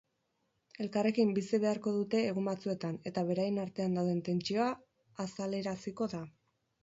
[0.83, 4.67] Elkarrekin bizi beharko dute egun batzuetan eta beraien artean dauden tentsioa
[5.27, 6.23] azaleraziko da.